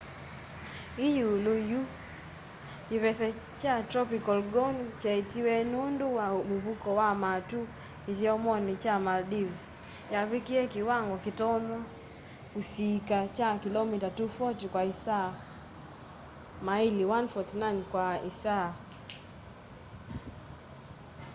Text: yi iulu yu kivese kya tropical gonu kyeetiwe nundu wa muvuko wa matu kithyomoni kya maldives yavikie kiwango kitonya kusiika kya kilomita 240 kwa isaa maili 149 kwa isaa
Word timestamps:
yi 0.99 1.07
iulu 1.21 1.53
yu 1.71 1.81
kivese 2.87 3.27
kya 3.59 3.75
tropical 3.89 4.39
gonu 4.53 4.83
kyeetiwe 4.99 5.53
nundu 5.71 6.05
wa 6.17 6.25
muvuko 6.49 6.87
wa 6.99 7.09
matu 7.23 7.59
kithyomoni 8.03 8.73
kya 8.83 8.95
maldives 9.05 9.59
yavikie 10.13 10.61
kiwango 10.73 11.15
kitonya 11.25 11.77
kusiika 12.53 13.17
kya 13.35 13.49
kilomita 13.63 14.09
240 14.17 14.67
kwa 14.73 14.81
isaa 14.93 15.29
maili 16.67 17.03
149 17.11 17.81
kwa 17.91 18.05
isaa 18.29 18.69